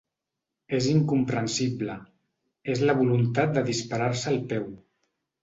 És 0.77 0.85
incomprensible, 0.93 1.97
és 2.77 2.81
la 2.91 2.97
voluntat 3.03 3.55
de 3.59 3.65
disparar-se 3.71 4.35
al 4.35 4.43
peu. 4.57 4.69